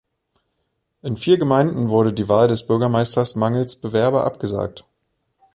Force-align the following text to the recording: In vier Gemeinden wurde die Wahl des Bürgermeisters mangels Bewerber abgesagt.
In 1.03 1.15
vier 1.15 1.37
Gemeinden 1.37 1.89
wurde 1.89 2.11
die 2.11 2.27
Wahl 2.27 2.47
des 2.47 2.65
Bürgermeisters 2.65 3.35
mangels 3.35 3.75
Bewerber 3.81 4.25
abgesagt. 4.25 4.83